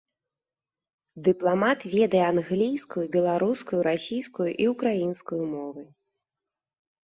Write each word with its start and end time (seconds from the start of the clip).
Дыпламат 1.27 1.79
ведае 1.95 2.23
англійскую, 2.33 3.05
беларускую, 3.17 3.79
расійскую 3.91 4.51
і 4.67 4.71
ўкраінскую 4.75 5.41
мовы. 5.55 5.89